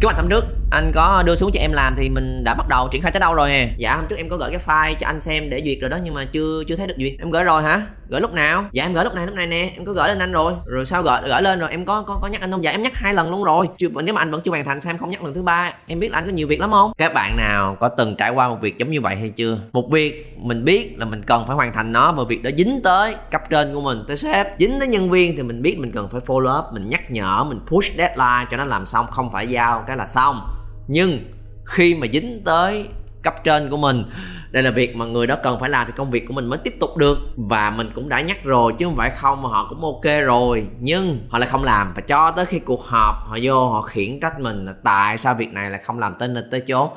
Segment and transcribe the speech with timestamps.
[0.00, 2.68] kế hoạch hôm nước anh có đưa xuống cho em làm thì mình đã bắt
[2.68, 3.48] đầu triển khai tới đâu rồi?
[3.48, 5.90] Nè dạ hôm trước em có gửi cái file cho anh xem để duyệt rồi
[5.90, 7.12] đó, nhưng mà chưa chưa thấy được duyệt.
[7.18, 7.82] Em gửi rồi hả?
[8.08, 8.64] Gửi lúc nào?
[8.72, 9.70] Dạ em gửi lúc này lúc này nè.
[9.76, 10.52] Em có gửi lên anh rồi.
[10.66, 12.64] Rồi sao gửi gửi lên rồi em có có có nhắc anh không?
[12.64, 13.66] Dạ em nhắc hai lần luôn rồi.
[13.78, 15.72] Chưa, nếu mà anh vẫn chưa hoàn thành, sao em không nhắc lần thứ ba?
[15.86, 16.92] Em biết là anh có nhiều việc lắm không?
[16.98, 19.58] Các bạn nào có từng trải qua một việc giống như vậy hay chưa?
[19.72, 22.80] Một việc mình biết là mình cần phải hoàn thành nó và việc đó dính
[22.84, 24.46] tới cấp trên của mình, tới sếp.
[24.58, 27.44] Dính tới nhân viên thì mình biết mình cần phải follow up, mình nhắc nhở,
[27.48, 30.40] mình push deadline cho nó làm xong, không phải giao cái là xong
[30.88, 31.18] nhưng
[31.64, 32.84] khi mà dính tới
[33.22, 34.04] cấp trên của mình,
[34.50, 36.58] đây là việc mà người đó cần phải làm thì công việc của mình mới
[36.58, 37.18] tiếp tục được.
[37.36, 40.66] Và mình cũng đã nhắc rồi, chứ không phải không, mà họ cũng ok rồi.
[40.80, 41.92] Nhưng họ lại không làm.
[41.94, 45.34] Và cho tới khi cuộc họp, họ vô, họ khiển trách mình là tại sao
[45.34, 46.88] việc này lại không làm tới nơi tới chốn.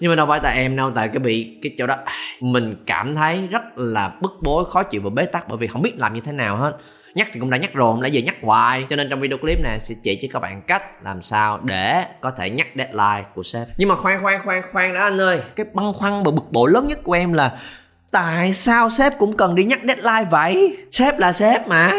[0.00, 1.96] Nhưng mà đâu phải tại em đâu, tại cái bị, cái chỗ đó,
[2.40, 5.82] mình cảm thấy rất là bức bối, khó chịu và bế tắc bởi vì không
[5.82, 6.76] biết làm như thế nào hết
[7.18, 8.86] nhắc thì cũng đã nhắc rồi không lẽ giờ nhắc hoài.
[8.90, 12.04] Cho nên trong video clip này, sẽ chỉ cho các bạn cách làm sao để
[12.20, 13.68] có thể nhắc deadline của sếp.
[13.76, 15.40] Nhưng mà khoan khoan khoan khoan đó anh ơi.
[15.56, 17.58] Cái băn khoăn và bực bội lớn nhất của em là,
[18.10, 20.76] tại sao sếp cũng cần đi nhắc deadline vậy?
[20.92, 21.92] Sếp là sếp mà.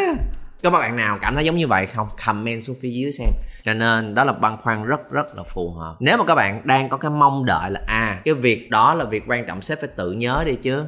[0.64, 2.08] Có bạn nào cảm thấy giống như vậy không?
[2.26, 3.28] Comment xuống phía dưới xem.
[3.64, 5.96] Cho nên đó là băn khoăn rất rất là phù hợp.
[6.00, 9.06] Nếu mà các bạn đang có cái mong đợi là à cái việc đó là
[9.06, 10.84] việc quan trọng, sếp phải tự nhớ đi chứ.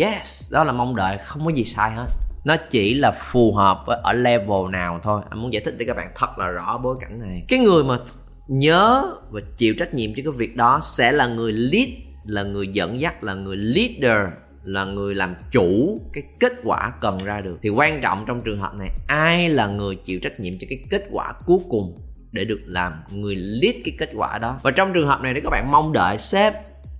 [0.00, 2.06] Yes, đó là mong đợi, không có gì sai hết
[2.46, 5.22] nó chỉ là phù hợp với ở level nào thôi.
[5.30, 7.42] Anh muốn giải thích để các bạn thật là rõ bối cảnh này.
[7.48, 7.98] Cái người mà
[8.48, 11.88] nhớ và chịu trách nhiệm cho cái việc đó sẽ là người lead,
[12.24, 14.32] là người dẫn dắt, là người leader,
[14.64, 17.58] là người làm chủ cái kết quả cần ra được.
[17.62, 20.78] Thì quan trọng trong trường hợp này, ai là người chịu trách nhiệm cho cái
[20.90, 21.98] kết quả cuối cùng
[22.32, 24.58] để được làm người lead cái kết quả đó?
[24.62, 26.54] Và trong trường hợp này, nếu các bạn mong đợi sếp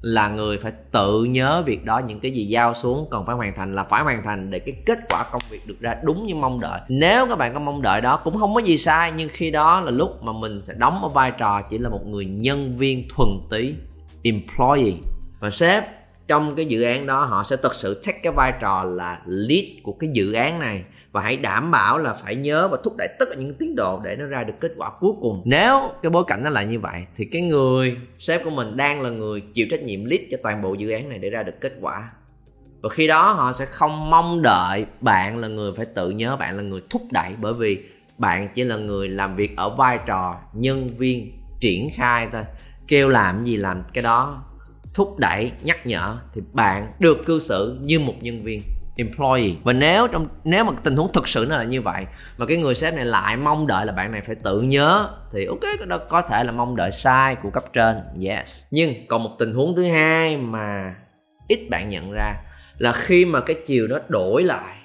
[0.07, 3.55] là người phải tự nhớ việc đó, những cái gì giao xuống còn phải hoàn
[3.57, 6.35] thành là phải hoàn thành để cái kết quả công việc được ra đúng như
[6.35, 6.81] mong đợi.
[6.89, 9.81] Nếu các bạn có mong đợi đó, cũng không có gì sai, nhưng khi đó
[9.81, 13.09] là lúc mà mình sẽ đóng một vai trò chỉ là một người nhân viên
[13.09, 13.75] thuần túy,
[14.23, 14.93] employee.
[15.41, 15.85] Và sếp
[16.29, 19.65] trong cái dự án đó, họ sẽ thực sự take cái vai trò là lead
[19.83, 23.09] của cái dự án này và hãy đảm bảo là phải nhớ và thúc đẩy
[23.19, 25.43] tất cả những tiến độ để nó ra được kết quả cuối cùng.
[25.45, 29.03] Nếu cái bối cảnh nó là như vậy, thì cái người sếp của mình đang
[29.03, 31.61] là người chịu trách nhiệm lead cho toàn bộ dự án này để ra được
[31.61, 32.11] kết quả.
[32.83, 36.57] Và khi đó, họ sẽ không mong đợi bạn là người phải tự nhớ bạn
[36.57, 37.83] là người thúc đẩy, bởi vì
[38.19, 42.43] bạn chỉ là người làm việc ở vai trò nhân viên triển khai thôi.
[42.89, 44.45] Kêu làm gì làm cái đó,
[44.95, 48.63] thúc đẩy, nhắc nhở thì bạn được cư xử như một nhân viên
[48.97, 49.55] employee.
[49.63, 52.07] Và nếu trong, nếu mà tình huống thực sự nó là như vậy,
[52.39, 55.47] mà cái người sếp này lại mong đợi là bạn này phải tự nhớ, thì
[55.47, 57.97] ok đó có thể là mong đợi sai của cấp trên.
[58.27, 58.65] Yes.
[58.71, 60.95] Nhưng còn một tình huống thứ hai mà
[61.49, 62.35] ít bạn nhận ra
[62.79, 64.77] là khi mà cái chiều đó đổi lại,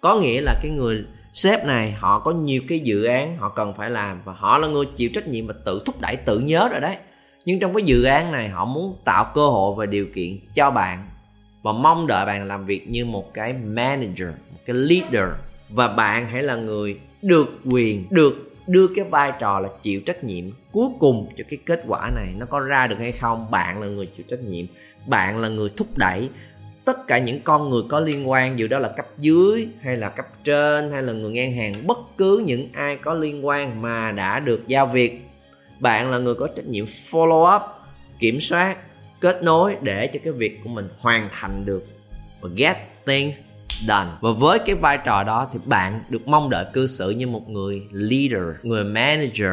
[0.00, 3.74] có nghĩa là cái người sếp này họ có nhiều cái dự án họ cần
[3.76, 6.68] phải làm và họ là người chịu trách nhiệm và tự thúc đẩy, tự nhớ
[6.68, 6.96] rồi đấy.
[7.44, 10.70] Nhưng trong cái dự án này họ muốn tạo cơ hội và điều kiện cho
[10.70, 11.08] bạn
[11.68, 15.34] và mong đợi bạn làm việc như một cái manager, một cái leader.
[15.68, 20.24] Và bạn hãy là người được quyền, được đưa cái vai trò là chịu trách
[20.24, 23.50] nhiệm cuối cùng cho cái kết quả này nó có ra được hay không.
[23.50, 24.66] Bạn là người chịu trách nhiệm,
[25.06, 26.28] bạn là người thúc đẩy
[26.84, 30.08] tất cả những con người có liên quan, dù đó là cấp dưới hay là
[30.08, 34.12] cấp trên hay là người ngang hàng, bất cứ những ai có liên quan mà
[34.12, 35.20] đã được giao việc.
[35.80, 37.62] Bạn là người có trách nhiệm follow up,
[38.20, 38.76] kiểm soát
[39.20, 41.86] kết nối để cho cái việc của mình hoàn thành được
[42.40, 43.38] và get things
[43.86, 44.08] done.
[44.20, 47.48] Và với cái vai trò đó thì bạn được mong đợi cư xử như một
[47.48, 49.52] người leader, người manager,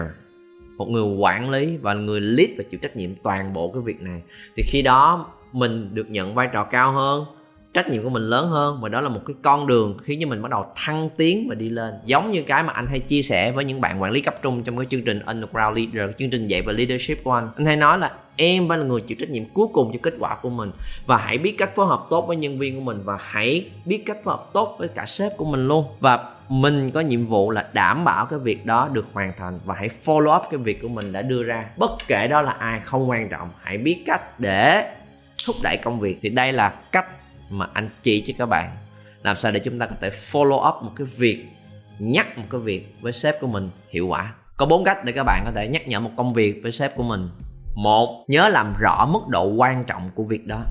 [0.77, 4.01] một người quản lý và người lead và chịu trách nhiệm toàn bộ cái việc
[4.01, 4.21] này.
[4.55, 7.25] Thì khi đó mình được nhận vai trò cao hơn,
[7.73, 10.27] trách nhiệm của mình lớn hơn và đó là một cái con đường khiến cho
[10.27, 11.93] mình bắt đầu thăng tiến và đi lên.
[12.05, 14.63] Giống như cái mà anh hay chia sẻ với những bạn quản lý cấp trung
[14.63, 17.49] trong cái chương trình underground leader, chương trình dạy về leadership của anh.
[17.55, 20.13] Anh hay nói là em phải là người chịu trách nhiệm cuối cùng cho kết
[20.19, 20.72] quả của mình.
[21.06, 24.03] Và hãy biết cách phối hợp tốt với nhân viên của mình và hãy biết
[24.06, 25.85] cách phối hợp tốt với cả sếp của mình luôn.
[26.00, 29.75] Và mình có nhiệm vụ là đảm bảo cái việc đó được hoàn thành và
[29.75, 31.66] hãy follow up cái việc của mình đã đưa ra.
[31.78, 33.50] Bất kể đó là ai, không quan trọng.
[33.62, 34.94] Hãy biết cách để
[35.45, 36.18] thúc đẩy công việc.
[36.21, 37.06] Thì đây là cách
[37.50, 38.71] mà anh chỉ cho các bạn.
[39.24, 41.45] Làm sao để chúng ta có thể follow up một cái việc,
[42.00, 44.33] nhắc một cái việc với sếp của mình hiệu quả.
[44.57, 46.95] Có bốn cách để các bạn có thể nhắc nhở một công việc với sếp
[46.95, 47.30] của mình
[47.75, 50.63] một nhớ làm rõ mức độ quan trọng của việc đó.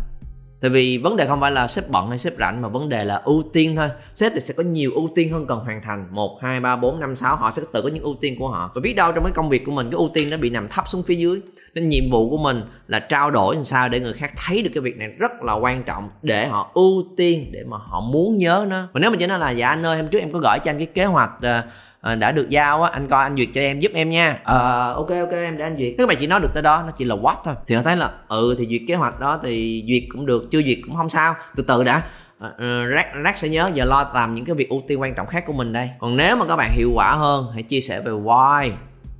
[0.60, 3.04] Tại vì vấn đề không phải là sếp bận hay sếp rảnh mà vấn đề
[3.04, 3.88] là ưu tiên thôi.
[4.14, 6.06] Sếp thì sẽ có nhiều ưu tiên hơn cần hoàn thành.
[6.10, 8.70] Một hai ba bốn năm sáu họ sẽ tự có những ưu tiên của họ.
[8.74, 10.68] Và biết đâu trong cái công việc của mình cái ưu tiên nó bị nằm
[10.68, 11.40] thấp xuống phía dưới.
[11.74, 14.70] Nên nhiệm vụ của mình là trao đổi làm sao để người khác thấy được
[14.74, 18.36] cái việc này rất là quan trọng để họ ưu tiên để mà họ muốn
[18.36, 18.88] nhớ nó.
[18.92, 20.70] Và nếu mà chỉ nói là dạ anh ơi hôm trước em có gửi cho
[20.70, 21.64] anh cái kế hoạch uh,
[22.04, 24.38] à, đã được giao á anh coi anh duyệt cho em giúp em nha.
[24.44, 25.94] Ờ à, ok ok em để anh duyệt.
[25.98, 27.54] Nếu các bạn chỉ nói được tới đó nó chỉ là what thôi.
[27.66, 30.62] Thì họ thấy là ừ thì duyệt kế hoạch đó thì duyệt cũng được chưa
[30.62, 31.34] duyệt cũng không sao.
[31.56, 32.02] Từ từ đã.
[32.46, 35.26] Uh, rác rác sẽ nhớ giờ lo làm những cái việc ưu tiên quan trọng
[35.26, 35.90] khác của mình đây.
[35.98, 38.70] Còn nếu mà các bạn hiệu quả hơn hãy chia sẻ về why.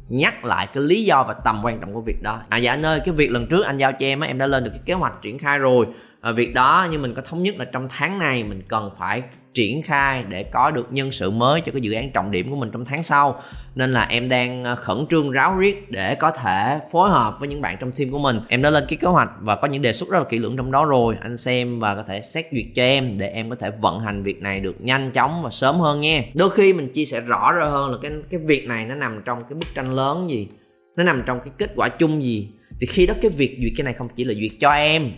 [0.09, 2.41] Nhắc lại cái lý do và tầm quan trọng của việc đó.
[2.49, 4.47] À dạ anh ơi cái việc lần trước anh giao cho em á em đã
[4.47, 5.87] lên được cái kế hoạch triển khai rồi
[6.25, 9.23] à, việc đó như mình có thống nhất là trong tháng này mình cần phải
[9.55, 12.56] triển khai để có được nhân sự mới cho cái dự án trọng điểm của
[12.56, 13.43] mình trong tháng sau.
[13.75, 17.49] Nên là em đang ờ, khẩn trương ráo riết để có thể phối hợp với
[17.49, 18.41] những bạn trong team của mình.
[18.49, 20.56] Em đã lên cái kế hoạch và có những đề xuất rất là kỹ lưỡng
[20.56, 21.17] trong đó rồi.
[21.21, 24.23] Anh xem và có thể xét duyệt cho em để em có thể vận hành
[24.23, 26.23] việc này được nhanh chóng và sớm hơn nha.
[26.35, 29.23] Đôi khi mình chia sẻ rõ ra hơn là cái cái việc này nó nằm
[29.25, 30.49] trong cái bức tranh lớn gì
[30.97, 32.49] nó nằm trong cái kết quả chung gì.
[32.81, 35.11] Thì khi đó cái việc duyệt cái này không chỉ là duyệt cho em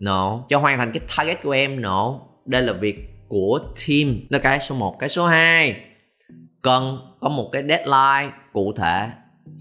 [0.00, 0.44] no.
[0.48, 2.20] Cho hoàn thành cái target của em no.
[2.46, 4.20] Đây là việc của team.
[4.28, 5.76] Là cái số 1 cái số 2
[6.62, 9.08] cần có một cái deadline cụ thể.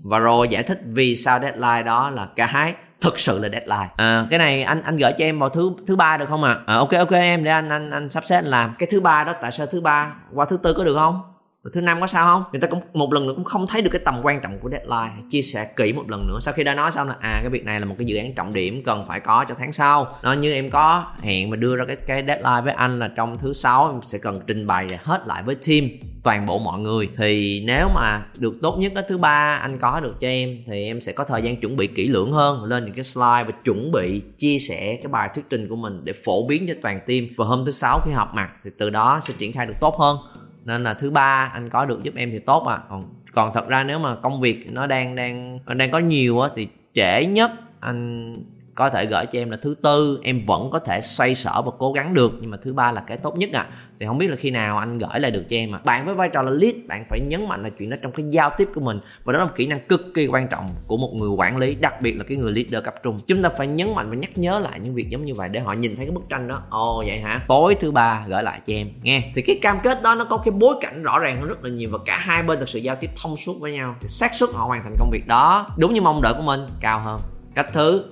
[0.04, 3.90] Và rồi giải thích vì sao deadline đó là cái thực sự là deadline.
[3.98, 6.58] À, cái này anh anh gửi cho em vào thứ thứ ba được không ạ?
[6.66, 6.74] À?
[6.74, 7.44] à, ok ok em.
[7.44, 8.76] Để anh anh anh sắp xếp làm.
[8.80, 11.33] Cái thứ ba đó tại sao thứ ba qua thứ tư có được không
[11.64, 12.44] rồi thứ năm có sao không?
[12.52, 14.70] Người ta cũng, một lần nữa cũng không thấy được cái tầm quan trọng của
[14.70, 15.24] deadline.
[15.30, 16.38] Chia sẻ kỹ một lần nữa.
[16.42, 18.34] Sau khi đã nói xong là à cái việc này là một cái dự án
[18.34, 20.18] trọng điểm cần phải có cho tháng sau.
[20.24, 23.38] Nó như em có hẹn mà đưa ra cái cái deadline với anh là trong
[23.38, 25.90] thứ sáu, em sẽ cần trình bày hết lại với team,
[26.24, 27.10] toàn bộ mọi người.
[27.18, 30.86] Thì nếu mà được tốt nhất cái thứ ba anh có được cho em, thì
[30.86, 32.64] em sẽ có thời gian chuẩn bị kỹ lưỡng hơn.
[32.64, 36.02] Lên những cái slide và chuẩn bị chia sẻ cái bài thuyết trình của mình
[36.04, 37.24] để phổ biến cho toàn team.
[37.38, 39.96] Và hôm thứ sáu khi họp mặt thì từ đó sẽ triển khai được tốt
[40.00, 40.18] hơn
[40.66, 42.80] nên là thứ ba, anh có được giúp em thì tốt à.
[42.90, 46.50] Còn còn thật ra nếu mà công việc nó đang đang đang có nhiều á,
[46.56, 48.38] thì trễ nhất anh
[48.76, 50.20] có thể gửi cho em là thứ tư.
[50.24, 53.02] Em vẫn có thể xoay sở và cố gắng được, nhưng mà thứ ba là
[53.08, 53.66] cái tốt nhất à
[54.04, 56.16] thì không biết là khi nào anh gửi lại được cho em à bạn với
[56.16, 58.70] vai trò là lead, bạn phải nhấn mạnh là chuyện đó trong cái giao tiếp
[58.76, 59.00] của mình.
[59.24, 61.76] Và đó là một kỹ năng cực kỳ quan trọng của một người quản lý,
[61.76, 63.18] đặc biệt là cái người leader cấp trung.
[63.28, 65.60] Chúng ta phải nhấn mạnh và nhắc nhớ lại những việc giống như vậy để
[65.60, 66.62] họ nhìn thấy cái bức tranh đó.
[66.70, 67.42] Ồ, vậy hả?
[67.48, 69.32] Tối thứ ba gửi lại cho em, nghe.
[69.36, 71.70] Thì cái cam kết đó nó có cái bối cảnh rõ ràng hơn rất là
[71.70, 73.96] nhiều và cả hai bên thực sự giao tiếp thông suốt với nhau.
[74.02, 76.62] Thì xác suất họ hoàn thành công việc đó đúng như mong đợi của mình,
[76.80, 77.20] cao hơn.
[77.56, 78.06] Cách thứ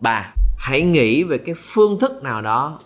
[0.00, 2.78] ba, hãy nghĩ về cái phương thức nào đó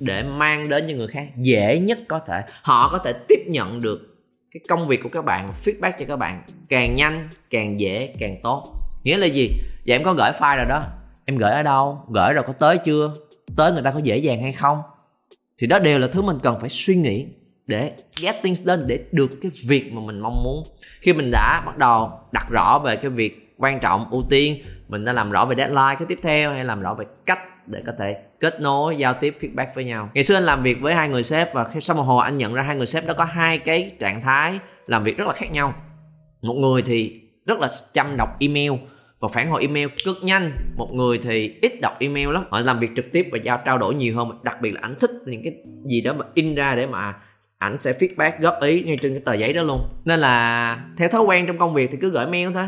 [0.00, 1.26] để mang đến cho người khác.
[1.36, 4.16] Dễ nhất có thể, họ có thể tiếp nhận được
[4.50, 6.42] cái công việc của các bạn, feedback cho các bạn.
[6.68, 8.72] Càng nhanh, càng dễ, càng tốt.
[9.04, 9.50] Nghĩa là gì?
[9.86, 10.82] Vậy em có gửi file rồi đó.
[11.24, 12.00] Em gửi ở đâu?
[12.08, 13.12] Gửi rồi có tới chưa?
[13.56, 14.82] Tới người ta có dễ dàng hay không?
[15.58, 17.26] Thì đó đều là thứ mình cần phải suy nghĩ
[17.66, 20.62] để get things done, để được cái việc mà mình mong muốn.
[21.00, 25.04] Khi mình đã bắt đầu đặt rõ về cái việc quan trọng, ưu tiên, mình
[25.04, 27.92] đã làm rõ về deadline cái tiếp theo hay làm rõ về cách để có
[27.98, 30.10] thể kết nối, giao tiếp, feedback với nhau.
[30.14, 32.54] Ngày xưa anh làm việc với hai người sếp và sau một hồi anh nhận
[32.54, 35.52] ra hai người sếp đó có hai cái trạng thái làm việc rất là khác
[35.52, 35.74] nhau.
[36.42, 38.72] Một người thì rất là chăm đọc email
[39.20, 40.52] và phản hồi email cực nhanh.
[40.76, 42.44] Một người thì ít đọc email lắm.
[42.50, 44.30] Họ làm việc trực tiếp và giao, trao đổi nhiều hơn.
[44.42, 45.54] Đặc biệt là ảnh thích những cái
[45.86, 47.14] gì đó mà in ra để mà
[47.58, 49.88] ảnh sẽ feedback góp ý ngay trên cái tờ giấy đó luôn.
[50.04, 52.64] Nên là theo thói quen trong công việc thì cứ gửi mail thôi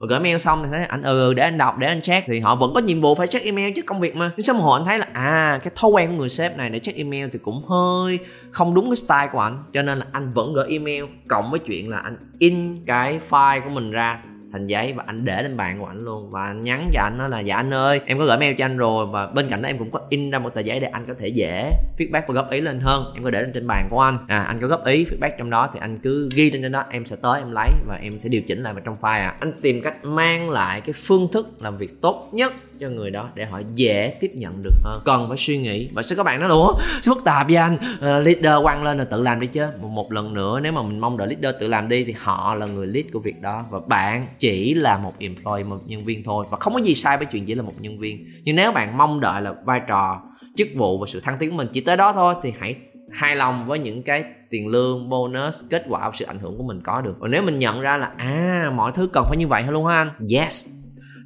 [0.00, 2.40] và gửi mail xong thì thấy anh ừ để anh đọc, để anh check thì
[2.40, 4.30] họ vẫn có nhiệm vụ phải check email chứ công việc mà.
[4.36, 6.78] Nhưng xong họ anh thấy là à cái thói quen của người sếp này để
[6.78, 8.18] check email thì cũng hơi
[8.50, 11.60] không đúng cái style của anh cho nên là anh vẫn gửi email cộng với
[11.60, 14.22] chuyện là anh in cái file của mình ra
[14.52, 16.30] thành giấy và anh để lên bàn của anh luôn.
[16.30, 18.64] Và anh nhắn cho anh, nói là dạ anh ơi, em có gửi mail cho
[18.64, 20.86] anh rồi và bên cạnh đó em cũng có in ra một tờ giấy để
[20.86, 23.12] anh có thể dễ feedback và góp ý lên hơn.
[23.14, 24.18] Em có để lên trên bàn của anh.
[24.28, 26.84] À anh có góp ý feedback trong đó thì anh cứ ghi lên trên đó,
[26.90, 29.36] em sẽ tới em lấy và em sẽ điều chỉnh lại vào trong file à
[29.40, 33.28] anh tìm cách mang lại cái phương thức làm việc tốt nhất cho người đó
[33.34, 35.00] để họ dễ tiếp nhận được hơn.
[35.04, 37.74] Cần phải suy nghĩ và sẽ các bạn nói đúng sao phức tạp với anh?
[37.76, 39.66] Uh, leader quăng lên là tự làm đi chứ.
[39.82, 42.54] Một, một lần nữa nếu mà mình mong đợi leader tự làm đi thì họ
[42.54, 46.24] là người lead của việc đó và bạn chỉ là một employee một nhân viên
[46.24, 48.26] thôi và không có gì sai với chuyện chỉ là một nhân viên.
[48.44, 50.22] Nhưng nếu bạn mong đợi là vai trò
[50.56, 52.74] chức vụ và sự thăng tiến của mình chỉ tới đó thôi thì hãy
[53.12, 56.80] hài lòng với những cái tiền lương bonus kết quả sự ảnh hưởng của mình
[56.80, 57.14] có được.
[57.18, 59.86] Và nếu mình nhận ra là à mọi thứ cần phải như vậy thôi luôn
[59.86, 60.10] ha anh?
[60.30, 60.75] Yes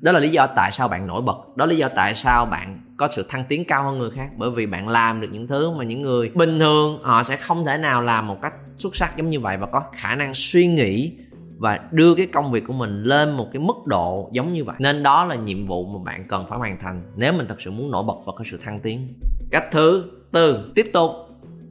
[0.00, 1.56] đó là lý do tại sao bạn nổi bật.
[1.56, 4.28] Đó là lý do tại sao bạn có sự thăng tiến cao hơn người khác.
[4.36, 7.64] Bởi vì bạn làm được những thứ mà những người bình thường, họ sẽ không
[7.64, 10.66] thể nào làm một cách xuất sắc giống như vậy và có khả năng suy
[10.66, 11.12] nghĩ
[11.58, 14.76] và đưa cái công việc của mình lên một cái mức độ giống như vậy.
[14.78, 17.70] Nên đó là nhiệm vụ mà bạn cần phải hoàn thành nếu mình thật sự
[17.70, 19.14] muốn nổi bật và có sự thăng tiến.
[19.50, 21.10] Cách thứ tư, tiếp tục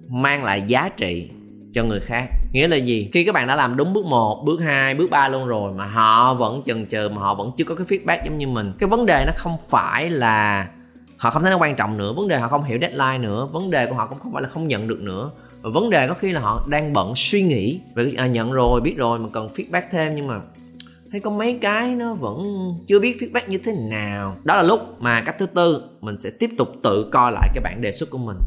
[0.08, 1.30] mang lại giá trị
[1.74, 3.10] cho người khác nghĩa là gì?
[3.14, 5.86] Khi các bạn đã làm đúng bước 1, bước 2, bước 3 luôn rồi mà
[5.86, 8.90] họ vẫn chần chờ mà họ vẫn chưa có cái feedback giống như mình cái
[8.90, 10.68] vấn đề nó không phải là
[11.18, 13.70] họ không thấy nó quan trọng nữa vấn đề họ không hiểu deadline nữa vấn
[13.70, 15.32] đề của họ cũng không phải là không nhận được nữa.
[15.62, 18.82] Và vấn đề có khi là họ đang bận suy nghĩ về à, nhận rồi
[18.82, 20.40] biết rồi mà cần feedback thêm nhưng mà
[21.12, 22.38] thấy có mấy cái nó vẫn
[22.88, 24.38] chưa biết feedback như thế nào.
[24.44, 27.62] Đó là lúc mà cách thứ tư mình sẽ tiếp tục tự coi lại cái
[27.64, 28.38] bản đề xuất của mình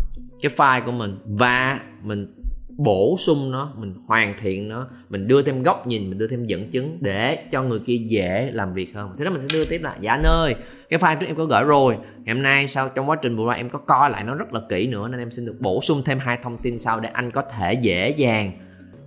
[0.43, 2.42] cái file của mình và mình
[2.77, 6.47] bổ sung nó mình hoàn thiện nó mình đưa thêm góc nhìn mình đưa thêm
[6.47, 9.11] dẫn chứng để cho người kia dễ làm việc hơn.
[9.19, 10.55] Thế đó mình sẽ đưa tiếp là dạ anh ơi
[10.91, 11.97] cái file trước em có gửi rồi.
[12.25, 14.55] Ngày hôm nay sau trong quá trình vừa qua em có coi lại nó rất
[14.55, 17.09] là kỹ nữa nên em xin được bổ sung thêm hai thông tin sau để
[17.13, 18.53] anh có thể dễ dàng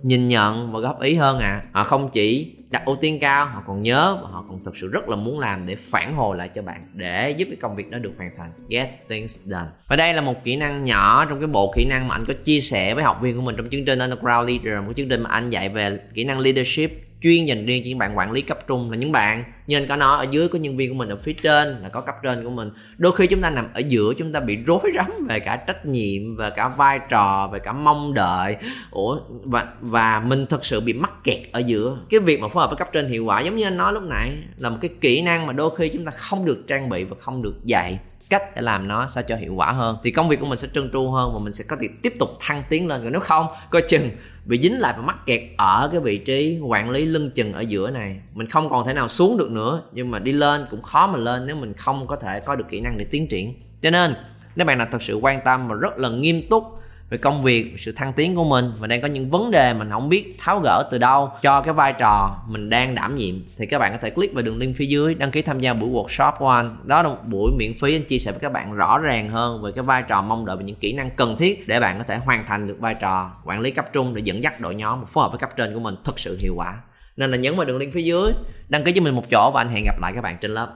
[0.02, 3.62] nhìn nhận và góp ý hơn à à, không chỉ đặt ưu tiên cao, họ
[3.66, 6.48] còn nhớ và họ còn thực sự rất là muốn làm để phản hồi lại
[6.48, 8.50] cho bạn, để giúp cái công việc đó được hoàn thành.
[8.68, 9.66] Get things done.
[9.88, 12.34] Và đây là một kỹ năng nhỏ trong cái bộ kỹ năng mà anh có
[12.44, 15.22] chia sẻ với học viên của mình trong chương trình underground leader, một chương trình
[15.22, 16.90] mà anh dạy về kỹ năng leadership
[17.22, 19.44] chuyên dành riêng cho những bạn quản lý cấp trung là những bạn.
[19.66, 21.88] Như anh có nói ở dưới có nhân viên của mình, ở phía trên là
[21.88, 22.70] có cấp trên của mình.
[22.98, 25.86] Đôi khi chúng ta nằm ở giữa, chúng ta bị rối rắm về cả trách
[25.86, 28.56] nhiệm, về cả vai trò, về cả mong đợi.
[28.90, 31.98] Ủa, và và mình thật sự bị mắc kẹt ở giữa.
[32.10, 34.02] Cái việc mà phối hợp với cấp trên hiệu quả giống như anh nói lúc
[34.02, 37.04] nãy, là một cái kỹ năng mà đôi khi chúng ta không được trang bị
[37.04, 37.98] và không được dạy
[38.30, 39.96] cách để làm nó sao cho hiệu quả hơn.
[40.04, 42.14] Thì công việc của mình sẽ trơn tru hơn và mình sẽ có thể tiếp
[42.18, 43.00] tục thăng tiến lên.
[43.02, 44.10] Còn nếu không, coi chừng
[44.44, 47.60] bị dính lại và mắc kẹt ở cái vị trí quản lý lưng chừng ở
[47.60, 48.20] giữa này.
[48.34, 51.18] Mình không còn thể nào xuống được nữa, nhưng mà đi lên cũng khó mà
[51.18, 53.54] lên nếu mình không có thể có được kỹ năng để tiến triển.
[53.82, 54.14] Cho nên,
[54.56, 56.64] nếu bạn nào thật sự quan tâm và rất là nghiêm túc
[57.10, 58.72] về công việc sự thăng tiến của mình.
[58.78, 61.74] Và đang có những vấn đề mình không biết tháo gỡ từ đâu cho cái
[61.74, 63.34] vai trò mình đang đảm nhiệm.
[63.56, 65.74] Thì các bạn có thể click vào đường link phía dưới, đăng ký tham gia
[65.74, 66.76] buổi workshop của anh.
[66.84, 69.62] Đó là một buổi miễn phí, anh chia sẻ với các bạn rõ ràng hơn
[69.62, 72.04] về cái vai trò mong đợi và những kỹ năng cần thiết để bạn có
[72.04, 75.06] thể hoàn thành được vai trò quản lý cấp trung để dẫn dắt đội nhóm
[75.06, 76.80] phối hợp với cấp trên của mình thực sự hiệu quả.
[77.16, 78.32] Nên là nhấn vào đường link phía dưới,
[78.68, 80.74] đăng ký cho mình một chỗ và anh hẹn gặp lại các bạn trên lớp.